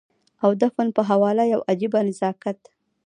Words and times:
او 0.43 0.51
د 0.59 0.61
فن 0.73 0.87
په 0.97 1.01
حواله 1.09 1.43
يو 1.53 1.59
عجيبه 1.69 1.99
نزاکت 2.07 2.59